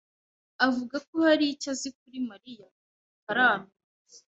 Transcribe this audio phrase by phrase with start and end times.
[0.67, 2.65] avuga ko hari icyo azi kuri Mariya
[3.13, 3.73] tutaramenya.